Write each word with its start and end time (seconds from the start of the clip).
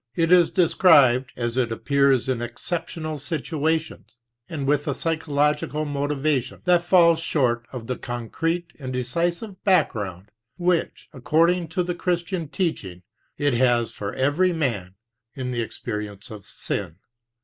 It 0.15 0.31
is 0.31 0.49
described 0.49 1.31
as 1.35 1.57
it 1.57 1.71
appears 1.71 2.27
in 2.27 2.41
exceptional 2.41 3.19
situations, 3.19 4.17
and 4.49 4.65
with 4.65 4.87
a 4.87 4.95
psychological 4.95 5.85
motivation 5.85 6.59
that 6.65 6.83
falls 6.83 7.19
short 7.19 7.67
of 7.71 7.85
the 7.85 7.99
concrete 7.99 8.73
and 8.79 8.91
decisive 8.91 9.63
back 9.63 9.91
ground 9.91 10.31
which, 10.57 11.07
according 11.13 11.67
to 11.67 11.83
the 11.83 11.93
Christian 11.93 12.47
teach 12.47 12.83
ing, 12.83 13.03
it 13.37 13.53
has 13.53 13.91
for 13.91 14.15
every 14.15 14.51
man 14.51 14.95
in 15.35 15.51
the 15.51 15.61
experience 15.61 16.31
of 16.31 16.45
sin. 16.45 16.95